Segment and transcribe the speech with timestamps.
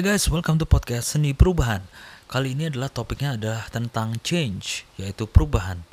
[0.00, 1.84] Hai guys, welcome to podcast Seni Perubahan.
[2.24, 5.84] Kali ini adalah topiknya adalah tentang change, yaitu perubahan.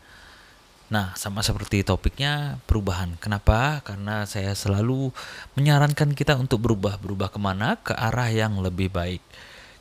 [0.87, 3.19] Nah, sama seperti topiknya perubahan.
[3.19, 3.83] Kenapa?
[3.83, 5.11] Karena saya selalu
[5.59, 6.95] menyarankan kita untuk berubah.
[7.03, 7.75] Berubah ke mana?
[7.83, 9.19] Ke arah yang lebih baik.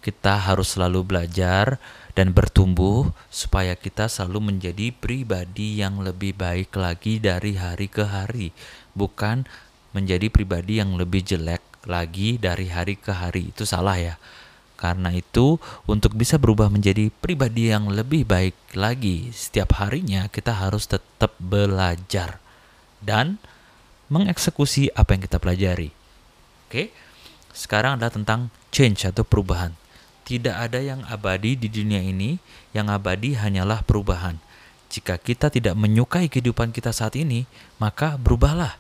[0.03, 1.79] Kita harus selalu belajar
[2.19, 8.51] dan bertumbuh supaya kita selalu menjadi pribadi yang lebih baik lagi dari hari ke hari.
[8.91, 9.47] Bukan
[9.97, 13.57] menjadi pribadi yang lebih jelek lagi dari hari ke hari.
[13.57, 14.15] Itu salah ya.
[14.77, 15.57] Karena itu,
[15.89, 22.37] untuk bisa berubah menjadi pribadi yang lebih baik lagi setiap harinya, kita harus tetap belajar
[23.01, 23.41] dan
[24.13, 25.91] mengeksekusi apa yang kita pelajari.
[26.69, 26.93] Oke,
[27.57, 29.73] sekarang adalah tentang change atau perubahan.
[30.29, 32.37] Tidak ada yang abadi di dunia ini,
[32.77, 34.37] yang abadi hanyalah perubahan.
[34.93, 37.49] Jika kita tidak menyukai kehidupan kita saat ini,
[37.81, 38.77] maka berubahlah.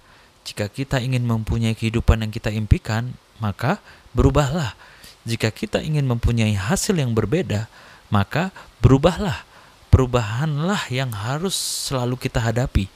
[0.47, 3.83] Jika kita ingin mempunyai kehidupan yang kita impikan, maka
[4.15, 4.79] berubahlah
[5.27, 7.67] jika kita ingin mempunyai hasil yang berbeda,
[8.15, 9.43] maka berubahlah.
[9.91, 11.57] Perubahanlah yang harus
[11.91, 12.87] selalu kita hadapi.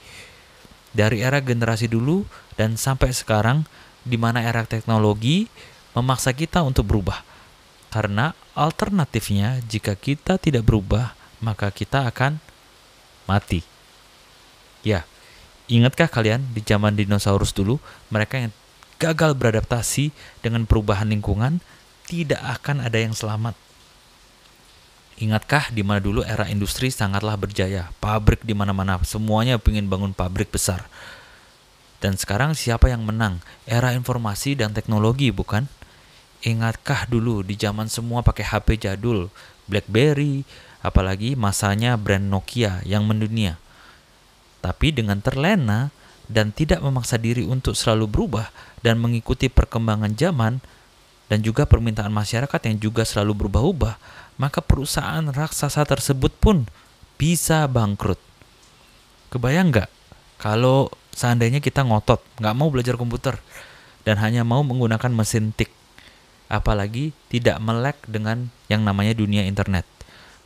[0.95, 2.23] Dari era generasi dulu
[2.55, 3.67] dan sampai sekarang,
[4.07, 5.51] di mana era teknologi
[5.91, 7.19] memaksa kita untuk berubah.
[7.91, 11.11] Karena alternatifnya, jika kita tidak berubah,
[11.43, 12.39] maka kita akan
[13.27, 13.59] mati.
[14.87, 15.03] Ya,
[15.71, 17.79] ingatkah kalian di zaman dinosaurus dulu,
[18.11, 18.51] mereka yang
[18.99, 20.11] gagal beradaptasi
[20.43, 21.63] dengan perubahan lingkungan
[22.05, 23.55] tidak akan ada yang selamat.
[25.21, 30.49] Ingatkah di mana dulu era industri sangatlah berjaya, pabrik di mana-mana, semuanya ingin bangun pabrik
[30.49, 30.89] besar.
[32.01, 33.39] Dan sekarang siapa yang menang?
[33.69, 35.69] Era informasi dan teknologi, bukan?
[36.41, 39.29] Ingatkah dulu di zaman semua pakai HP jadul,
[39.69, 40.41] BlackBerry,
[40.81, 43.61] apalagi masanya brand Nokia yang mendunia.
[44.61, 45.89] Tapi dengan terlena
[46.31, 48.47] dan tidak memaksa diri untuk selalu berubah
[48.85, 50.63] dan mengikuti perkembangan zaman,
[51.27, 53.95] dan juga permintaan masyarakat yang juga selalu berubah-ubah,
[54.35, 56.67] maka perusahaan raksasa tersebut pun
[57.15, 58.19] bisa bangkrut.
[59.31, 59.89] Kebayang nggak
[60.41, 63.39] kalau seandainya kita ngotot, nggak mau belajar komputer,
[64.03, 65.71] dan hanya mau menggunakan mesin tik,
[66.51, 69.87] apalagi tidak melek dengan yang namanya dunia internet.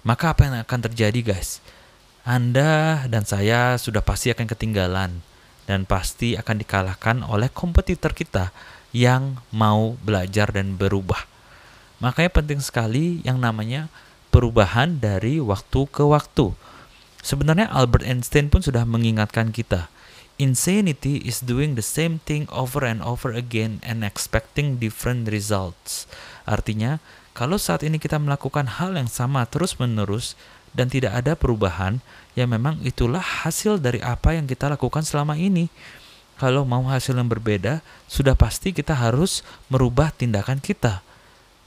[0.05, 1.65] Maka apa yang akan terjadi guys?
[2.25, 5.21] Anda dan saya sudah pasti akan ketinggalan
[5.69, 8.49] dan pasti akan dikalahkan oleh kompetitor kita
[8.89, 11.21] yang mau belajar dan berubah.
[12.01, 13.93] Makanya penting sekali yang namanya
[14.33, 16.57] perubahan dari waktu ke waktu.
[17.21, 19.93] Sebenarnya Albert Einstein pun sudah mengingatkan kita.
[20.41, 26.09] Insanity is doing the same thing over and over again and expecting different results.
[26.49, 26.97] Artinya,
[27.37, 30.33] kalau saat ini kita melakukan hal yang sama terus-menerus
[30.75, 32.03] dan tidak ada perubahan,
[32.35, 35.71] ya memang itulah hasil dari apa yang kita lakukan selama ini
[36.35, 37.79] kalau mau hasil yang berbeda,
[38.11, 39.39] sudah pasti kita harus
[39.71, 40.99] merubah tindakan kita.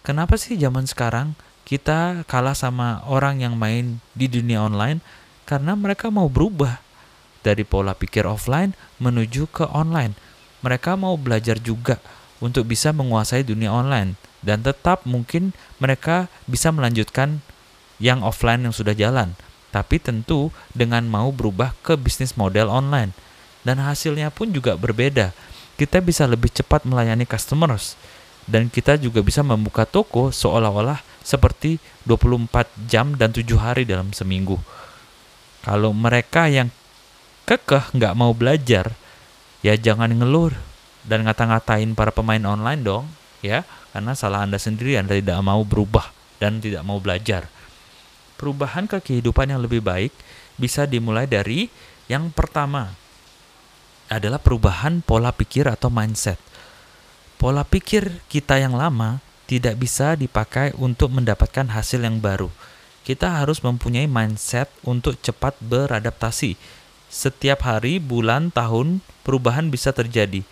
[0.05, 1.33] Kenapa sih zaman sekarang
[1.65, 5.01] kita kalah sama orang yang main di dunia online?
[5.49, 6.85] Karena mereka mau berubah
[7.41, 10.13] dari pola pikir offline menuju ke online.
[10.61, 11.97] Mereka mau belajar juga
[12.45, 17.41] untuk bisa menguasai dunia online dan tetap mungkin mereka bisa melanjutkan
[17.98, 19.34] yang offline yang sudah jalan,
[19.75, 23.12] tapi tentu dengan mau berubah ke bisnis model online
[23.66, 25.34] dan hasilnya pun juga berbeda.
[25.78, 27.94] Kita bisa lebih cepat melayani customers
[28.48, 31.76] dan kita juga bisa membuka toko seolah-olah seperti
[32.09, 34.56] 24 jam dan 7 hari dalam seminggu.
[35.60, 36.72] Kalau mereka yang
[37.44, 38.97] kekeh nggak mau belajar,
[39.60, 40.56] ya jangan ngeluh
[41.04, 43.04] dan ngata-ngatain para pemain online dong,
[43.44, 46.09] ya, karena salah Anda sendiri Anda tidak mau berubah
[46.41, 47.53] dan tidak mau belajar.
[48.38, 50.15] Perubahan ke kehidupan yang lebih baik
[50.54, 51.66] bisa dimulai dari
[52.09, 52.97] yang pertama,
[54.09, 56.41] adalah perubahan pola pikir atau mindset.
[57.37, 62.48] Pola pikir kita yang lama tidak bisa dipakai untuk mendapatkan hasil yang baru.
[63.04, 66.57] Kita harus mempunyai mindset untuk cepat beradaptasi.
[67.09, 70.45] Setiap hari, bulan, tahun, perubahan bisa terjadi.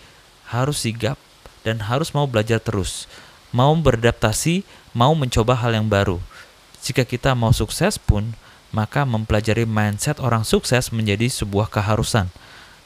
[0.48, 1.20] Harus sigap
[1.66, 3.04] dan harus mau belajar terus.
[3.52, 4.64] Mau beradaptasi,
[4.96, 6.20] mau mencoba hal yang baru.
[6.86, 8.38] Jika kita mau sukses pun,
[8.70, 12.30] maka mempelajari mindset orang sukses menjadi sebuah keharusan.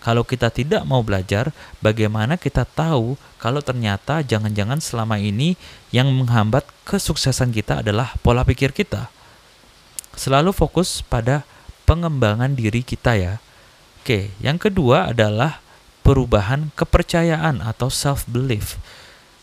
[0.00, 1.52] Kalau kita tidak mau belajar,
[1.84, 5.60] bagaimana kita tahu kalau ternyata jangan-jangan selama ini
[5.92, 9.12] yang menghambat kesuksesan kita adalah pola pikir kita?
[10.16, 11.44] Selalu fokus pada
[11.84, 13.36] pengembangan diri kita ya.
[14.00, 15.60] Oke, yang kedua adalah
[16.00, 18.80] perubahan kepercayaan atau self belief.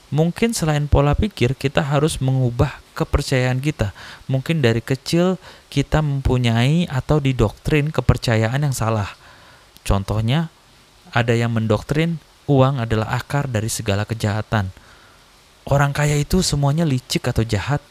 [0.07, 3.91] Mungkin selain pola pikir, kita harus mengubah kepercayaan kita.
[4.31, 5.35] Mungkin dari kecil
[5.67, 9.11] kita mempunyai atau didoktrin kepercayaan yang salah
[9.87, 10.51] Contohnya,
[11.15, 12.19] ada yang mendoktrin
[12.51, 14.75] uang adalah akar dari segala kejahatan.
[15.67, 17.83] orang kaya itu semuanya licik atau jahat,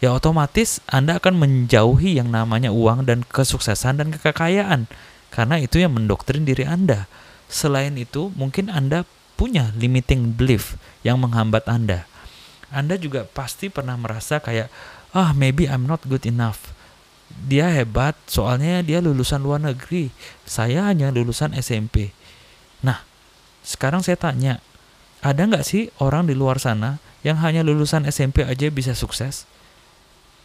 [0.00, 4.88] ya otomatis Anda akan menjauhi yang namanya uang dan kesuksesan dan kekayaan
[5.32, 7.08] karena itu yang mendoktrin diri Anda.
[7.48, 9.08] Selain itu, mungkin Anda
[9.42, 12.06] punya limiting belief yang menghambat Anda.
[12.70, 14.70] Anda juga pasti pernah merasa kayak,
[15.10, 16.70] ah maybe I'm not good enough.
[17.50, 20.14] Dia hebat, soalnya dia lulusan luar negeri.
[20.46, 22.14] Saya hanya lulusan SMP.
[22.86, 23.02] Nah,
[23.66, 24.62] sekarang saya tanya,
[25.26, 29.42] ada nggak sih orang di luar sana yang hanya lulusan SMP aja bisa sukses?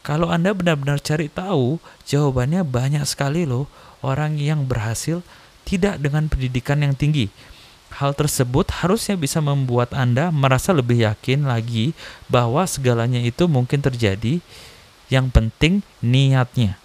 [0.01, 1.77] Kalau Anda benar-benar cari tahu,
[2.09, 3.69] jawabannya banyak sekali loh
[4.01, 5.21] orang yang berhasil
[5.69, 7.29] tidak dengan pendidikan yang tinggi.
[7.87, 11.95] Hal tersebut harusnya bisa membuat Anda merasa lebih yakin lagi
[12.27, 14.43] bahwa segalanya itu mungkin terjadi.
[15.07, 15.73] Yang penting
[16.03, 16.75] niatnya.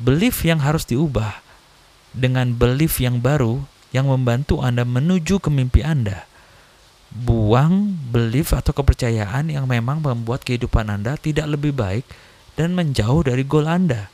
[0.00, 1.44] Belief yang harus diubah
[2.16, 6.24] dengan belief yang baru yang membantu Anda menuju ke mimpi Anda
[7.12, 12.08] buang belief atau kepercayaan yang memang membuat kehidupan Anda tidak lebih baik
[12.56, 14.08] dan menjauh dari goal Anda.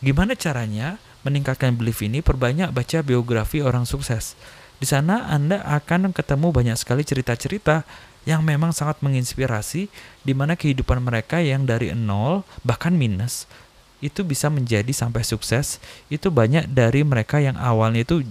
[0.00, 2.24] Gimana caranya meningkatkan belief ini?
[2.24, 4.32] Perbanyak baca biografi orang sukses.
[4.78, 7.82] Di sana Anda akan ketemu banyak sekali cerita-cerita
[8.26, 9.90] yang memang sangat menginspirasi
[10.22, 13.48] di mana kehidupan mereka yang dari nol bahkan minus
[13.98, 15.82] itu bisa menjadi sampai sukses.
[16.06, 18.22] Itu banyak dari mereka yang awalnya itu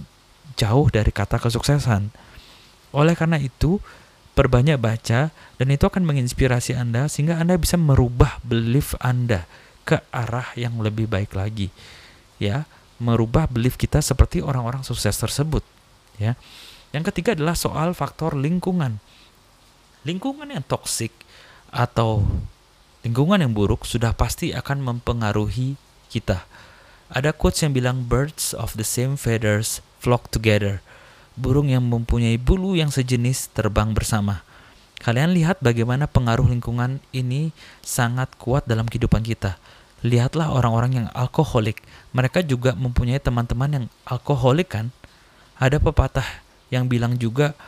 [0.56, 2.08] jauh dari kata kesuksesan.
[2.96, 3.76] Oleh karena itu,
[4.32, 9.44] perbanyak baca dan itu akan menginspirasi Anda sehingga Anda bisa merubah belief Anda
[9.84, 11.68] ke arah yang lebih baik lagi.
[12.40, 12.64] Ya,
[12.96, 15.60] merubah belief kita seperti orang-orang sukses tersebut,
[16.18, 16.36] ya.
[16.92, 19.00] Yang ketiga adalah soal faktor lingkungan.
[20.04, 21.12] Lingkungan yang toksik
[21.70, 22.24] atau
[23.06, 25.78] lingkungan yang buruk sudah pasti akan mempengaruhi
[26.08, 26.44] kita.
[27.08, 30.84] Ada quotes yang bilang birds of the same feathers flock together
[31.38, 34.42] burung yang mempunyai bulu yang sejenis terbang bersama.
[34.98, 37.54] Kalian lihat bagaimana pengaruh lingkungan ini
[37.86, 39.54] sangat kuat dalam kehidupan kita.
[40.02, 41.78] Lihatlah orang-orang yang alkoholik.
[42.10, 44.90] Mereka juga mempunyai teman-teman yang alkoholik kan?
[45.58, 46.26] Ada pepatah
[46.70, 47.58] yang bilang juga,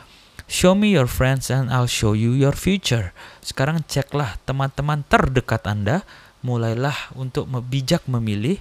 [0.51, 3.15] Show me your friends and I'll show you your future.
[3.39, 6.03] Sekarang ceklah teman-teman terdekat Anda,
[6.43, 8.59] mulailah untuk bijak memilih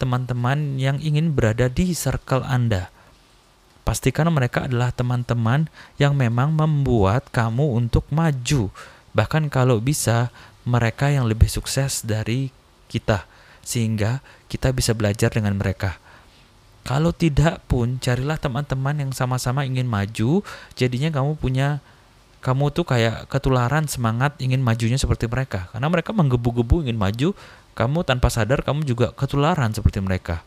[0.00, 2.88] teman-teman yang ingin berada di circle Anda.
[3.84, 5.68] Pastikan mereka adalah teman-teman
[6.00, 8.72] yang memang membuat kamu untuk maju.
[9.12, 10.32] Bahkan kalau bisa,
[10.64, 12.50] mereka yang lebih sukses dari
[12.88, 13.28] kita,
[13.60, 16.00] sehingga kita bisa belajar dengan mereka.
[16.86, 20.46] Kalau tidak pun, carilah teman-teman yang sama-sama ingin maju,
[20.78, 21.82] jadinya kamu punya
[22.46, 25.66] kamu tuh kayak ketularan semangat ingin majunya seperti mereka.
[25.74, 27.34] Karena mereka menggebu-gebu ingin maju,
[27.74, 30.46] kamu tanpa sadar kamu juga ketularan seperti mereka.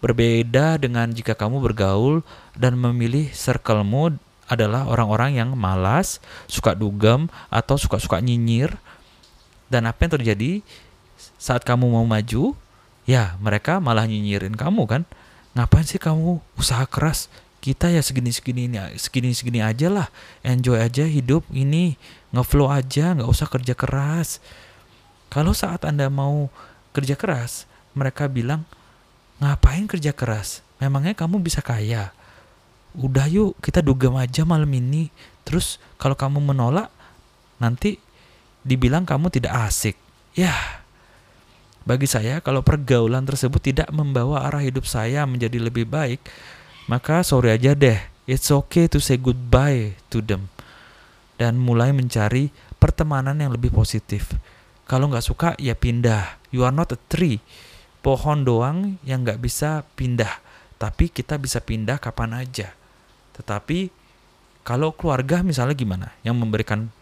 [0.00, 2.24] Berbeda dengan jika kamu bergaul
[2.56, 4.16] dan memilih circlemu
[4.48, 6.16] adalah orang-orang yang malas,
[6.48, 8.72] suka dugem, atau suka-suka nyinyir.
[9.68, 10.64] Dan apa yang terjadi
[11.36, 12.56] saat kamu mau maju?
[13.04, 15.02] Ya, mereka malah nyinyirin kamu kan.
[15.54, 17.30] Ngapain sih kamu usaha keras?
[17.64, 20.08] Kita ya segini-segini ini, segini-segini aja lah.
[20.44, 21.96] Enjoy aja hidup ini,
[22.34, 24.42] ngeflow aja, nggak usah kerja keras.
[25.32, 26.52] Kalau saat Anda mau
[26.92, 27.64] kerja keras,
[27.96, 28.68] mereka bilang,
[29.42, 30.62] Ngapain kerja keras?
[30.78, 32.14] Memangnya kamu bisa kaya?
[32.94, 35.10] Udah yuk, kita dugem aja malam ini.
[35.42, 36.92] Terus kalau kamu menolak,
[37.58, 37.98] nanti
[38.62, 39.98] dibilang kamu tidak asik.
[40.38, 40.83] Ya,
[41.84, 46.20] bagi saya kalau pergaulan tersebut tidak membawa arah hidup saya menjadi lebih baik,
[46.88, 48.00] maka sorry aja deh.
[48.24, 50.48] It's okay to say goodbye to them.
[51.36, 52.48] Dan mulai mencari
[52.80, 54.32] pertemanan yang lebih positif.
[54.88, 56.40] Kalau nggak suka, ya pindah.
[56.48, 57.44] You are not a tree
[58.04, 60.40] pohon doang yang nggak bisa pindah,
[60.76, 62.76] tapi kita bisa pindah kapan aja.
[63.32, 63.88] Tetapi
[64.60, 66.92] kalau keluarga misalnya gimana, yang memberikan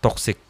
[0.00, 0.40] toxic,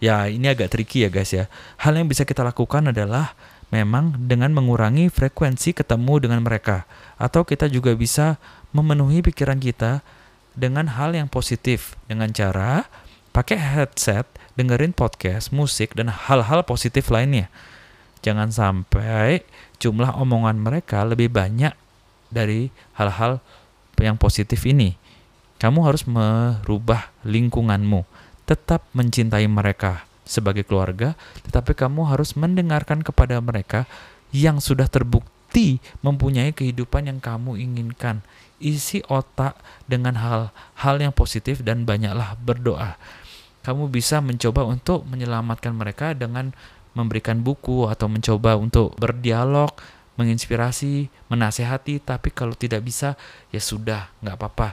[0.00, 1.46] ya ini agak tricky ya guys ya.
[1.78, 3.36] Hal yang bisa kita lakukan adalah
[3.70, 6.90] memang dengan mengurangi frekuensi ketemu dengan mereka,
[7.20, 8.40] atau kita juga bisa
[8.74, 10.02] memenuhi pikiran kita
[10.58, 12.90] dengan hal yang positif dengan cara
[13.30, 14.26] pakai headset,
[14.58, 17.46] dengerin podcast, musik, dan hal-hal positif lainnya.
[18.26, 19.46] Jangan sampai
[19.78, 21.72] jumlah omongan mereka lebih banyak
[22.28, 23.38] dari hal-hal
[24.02, 24.98] yang positif ini.
[25.60, 28.02] Kamu harus merubah lingkunganmu,
[28.50, 31.14] tetap mencintai mereka sebagai keluarga,
[31.46, 33.86] tetapi kamu harus mendengarkan kepada mereka
[34.34, 38.26] yang sudah terbukti mempunyai kehidupan yang kamu inginkan.
[38.58, 39.54] Isi otak
[39.86, 42.98] dengan hal-hal yang positif dan banyaklah berdoa.
[43.62, 46.50] Kamu bisa mencoba untuk menyelamatkan mereka dengan
[46.92, 49.70] memberikan buku atau mencoba untuk berdialog,
[50.18, 53.16] menginspirasi, menasehati, tapi kalau tidak bisa
[53.48, 54.68] ya sudah, nggak apa-apa.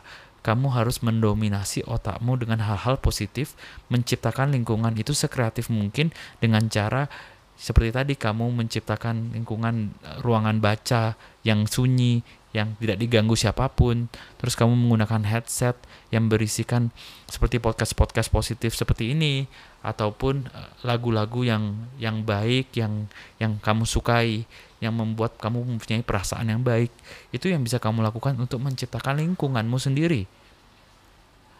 [0.48, 3.60] Kamu harus mendominasi otakmu dengan hal-hal positif,
[3.92, 7.12] menciptakan lingkungan itu sekreatif mungkin dengan cara
[7.60, 12.24] seperti tadi kamu menciptakan lingkungan eh, ruangan baca yang sunyi,
[12.56, 14.08] yang tidak diganggu siapa pun,
[14.40, 15.76] terus kamu menggunakan headset
[16.14, 16.96] yang berisikan
[17.28, 19.50] seperti podcast-podcast positif seperti ini
[19.84, 23.12] ataupun eh, lagu-lagu yang yang baik yang
[23.42, 24.48] yang kamu sukai
[24.78, 26.94] yang membuat kamu mempunyai perasaan yang baik.
[27.34, 30.30] Itu yang bisa kamu lakukan untuk menciptakan lingkunganmu sendiri.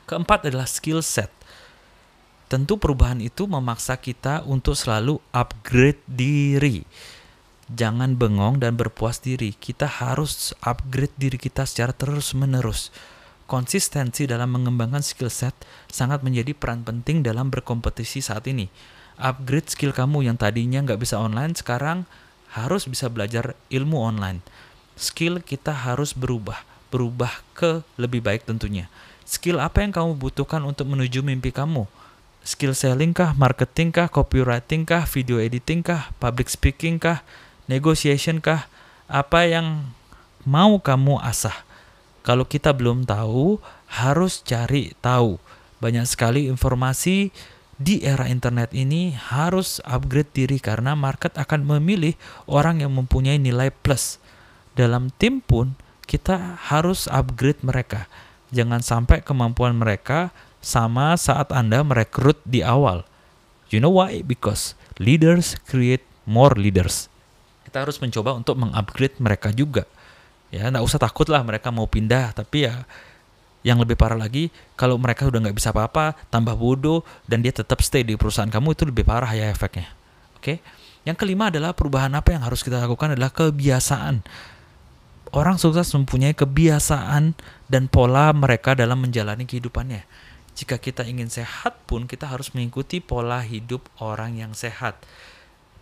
[0.08, 1.34] Keempat adalah skill set.
[2.48, 6.88] Tentu perubahan itu memaksa kita untuk selalu upgrade diri.
[7.68, 9.52] Jangan bengong dan berpuas diri.
[9.52, 12.96] Kita harus upgrade diri kita secara terus-menerus.
[13.48, 15.56] Konsistensi dalam mengembangkan skill set
[15.92, 18.72] sangat menjadi peran penting dalam berkompetisi saat ini.
[19.20, 22.08] Upgrade skill kamu yang tadinya nggak bisa online, sekarang
[22.54, 24.40] harus bisa belajar ilmu online.
[24.98, 28.90] Skill kita harus berubah, berubah ke lebih baik tentunya.
[29.28, 31.84] Skill apa yang kamu butuhkan untuk menuju mimpi kamu?
[32.48, 37.20] Skill selling kah, marketing kah, copywriting kah, video editing kah, public speaking kah,
[37.68, 38.72] negotiation kah?
[39.12, 39.92] Apa yang
[40.48, 41.68] mau kamu asah?
[42.24, 43.60] Kalau kita belum tahu,
[43.92, 45.40] harus cari tahu.
[45.84, 47.36] Banyak sekali informasi
[47.78, 52.18] di era internet ini harus upgrade diri karena market akan memilih
[52.50, 54.18] orang yang mempunyai nilai plus.
[54.74, 55.78] Dalam tim pun
[56.10, 58.10] kita harus upgrade mereka.
[58.50, 63.06] Jangan sampai kemampuan mereka sama saat Anda merekrut di awal.
[63.70, 64.26] You know why?
[64.26, 67.12] Because leaders create more leaders.
[67.68, 69.86] Kita harus mencoba untuk mengupgrade mereka juga.
[70.48, 72.88] Ya, nggak usah takut lah mereka mau pindah, tapi ya
[73.66, 77.82] yang lebih parah lagi, kalau mereka udah nggak bisa apa-apa, tambah bodoh, dan dia tetap
[77.82, 79.90] stay di perusahaan kamu, itu lebih parah ya efeknya.
[80.38, 80.42] Oke.
[80.42, 80.58] Okay?
[81.08, 84.28] Yang kelima adalah perubahan apa yang harus kita lakukan adalah kebiasaan.
[85.32, 87.32] Orang sukses mempunyai kebiasaan
[87.72, 90.04] dan pola mereka dalam menjalani kehidupannya.
[90.58, 95.00] Jika kita ingin sehat pun, kita harus mengikuti pola hidup orang yang sehat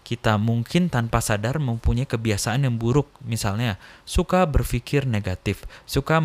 [0.06, 6.22] kita mungkin tanpa sadar mempunyai kebiasaan yang buruk, misalnya suka berpikir negatif, suka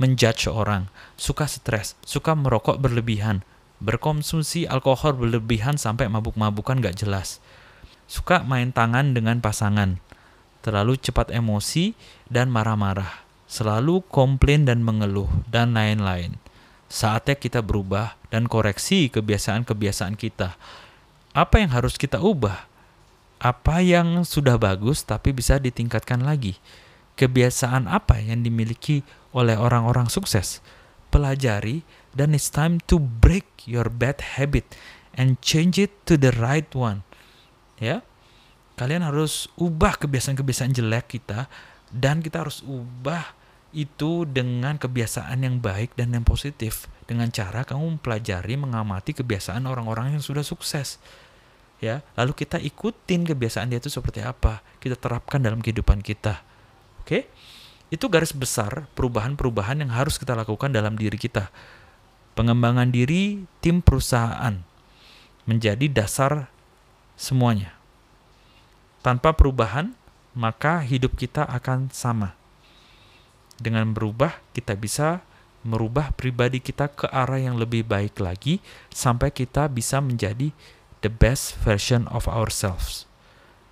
[0.00, 0.88] menjudge orang,
[1.20, 3.44] suka stres, suka merokok berlebihan,
[3.84, 7.44] berkonsumsi alkohol berlebihan sampai mabuk-mabukan gak jelas,
[8.08, 10.00] suka main tangan dengan pasangan,
[10.64, 11.92] terlalu cepat emosi
[12.32, 16.40] dan marah-marah, selalu komplain dan mengeluh, dan lain-lain.
[16.88, 20.56] Saatnya kita berubah dan koreksi kebiasaan-kebiasaan kita.
[21.36, 22.64] Apa yang harus kita ubah?
[23.38, 26.58] Apa yang sudah bagus tapi bisa ditingkatkan lagi?
[27.14, 30.58] Kebiasaan apa yang dimiliki oleh orang-orang sukses?
[31.14, 31.86] Pelajari
[32.18, 34.66] dan it's time to break your bad habit
[35.14, 37.06] and change it to the right one.
[37.78, 38.02] Ya.
[38.74, 41.46] Kalian harus ubah kebiasaan-kebiasaan jelek kita
[41.94, 43.38] dan kita harus ubah
[43.70, 50.18] itu dengan kebiasaan yang baik dan yang positif dengan cara kamu mempelajari mengamati kebiasaan orang-orang
[50.18, 50.98] yang sudah sukses
[51.78, 56.48] ya lalu kita ikutin kebiasaan dia itu seperti apa kita terapkan dalam kehidupan kita
[57.08, 57.24] Oke?
[57.88, 61.48] Itu garis besar perubahan-perubahan yang harus kita lakukan dalam diri kita.
[62.36, 64.60] Pengembangan diri tim perusahaan
[65.48, 66.52] menjadi dasar
[67.16, 67.72] semuanya.
[69.00, 69.96] Tanpa perubahan,
[70.36, 72.36] maka hidup kita akan sama.
[73.56, 75.24] Dengan berubah, kita bisa
[75.64, 78.60] merubah pribadi kita ke arah yang lebih baik lagi
[78.92, 80.52] sampai kita bisa menjadi
[81.02, 83.04] the best version of ourselves.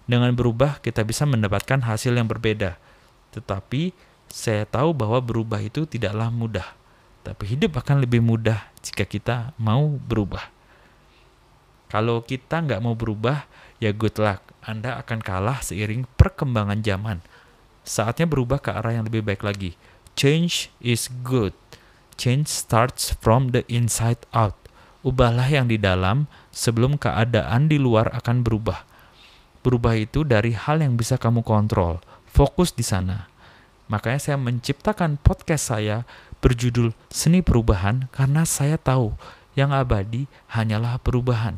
[0.06, 2.78] Dengan berubah, kita bisa mendapatkan hasil yang berbeda
[3.36, 3.92] tetapi
[4.32, 6.64] saya tahu bahwa berubah itu tidaklah mudah.
[7.20, 10.48] Tapi hidup akan lebih mudah jika kita mau berubah.
[11.92, 13.44] Kalau kita nggak mau berubah,
[13.78, 14.40] ya good luck.
[14.64, 17.20] Anda akan kalah seiring perkembangan zaman.
[17.86, 19.78] Saatnya berubah ke arah yang lebih baik lagi.
[20.18, 21.54] Change is good.
[22.16, 24.56] Change starts from the inside out.
[25.06, 28.82] Ubahlah yang di dalam sebelum keadaan di luar akan berubah.
[29.62, 32.02] Berubah itu dari hal yang bisa kamu kontrol
[32.36, 33.30] fokus di sana.
[33.86, 36.02] Makanya saya menciptakan podcast saya
[36.42, 39.14] berjudul Seni Perubahan karena saya tahu
[39.56, 41.56] yang abadi hanyalah perubahan.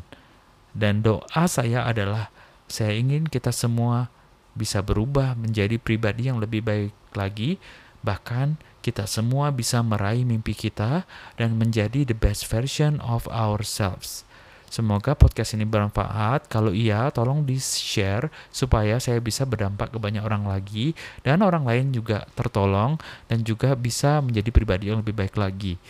[0.71, 2.31] Dan doa saya adalah
[2.69, 4.13] saya ingin kita semua
[4.53, 7.57] bisa berubah menjadi pribadi yang lebih baik lagi,
[8.01, 11.03] bahkan kita semua bisa meraih mimpi kita
[11.35, 14.23] dan menjadi the best version of ourselves.
[14.69, 16.45] Semoga podcast ini bermanfaat.
[16.45, 20.93] Kalau iya, tolong di-share supaya saya bisa berdampak ke banyak orang lagi
[21.25, 25.81] dan orang lain juga tertolong dan juga bisa menjadi pribadi yang lebih baik lagi.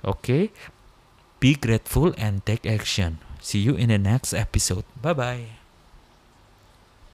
[0.00, 0.16] Oke.
[0.24, 0.74] Okay?
[1.36, 3.20] Be grateful and take action.
[3.44, 4.88] See you in the next episode.
[5.04, 5.55] Bye bye.